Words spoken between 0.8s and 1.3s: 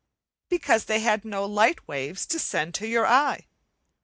they had